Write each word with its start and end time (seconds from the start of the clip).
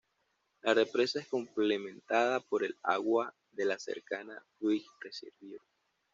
La 0.63 0.73
represa 0.73 1.19
es 1.19 1.27
complementada 1.27 2.39
por 2.39 2.63
el 2.63 2.75
agua 2.81 3.31
de 3.51 3.65
la 3.65 3.77
cercana 3.77 4.43
Fluid 4.57 4.81
Reservoir. 4.99 5.61